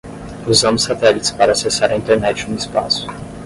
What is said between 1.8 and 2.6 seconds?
a Internet no